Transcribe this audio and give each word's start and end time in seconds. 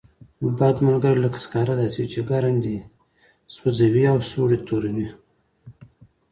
بد 0.59 0.75
ملګری 0.87 1.19
لکه 1.25 1.39
سکاره 1.45 1.73
داسې 1.81 2.01
دی، 2.03 2.09
چې 2.13 2.19
ګرم 2.29 2.55
دې 2.65 2.77
سوځوي 3.55 4.03
او 4.11 4.17
سوړ 4.29 4.49
دې 4.51 4.59
توروي. 4.67 5.07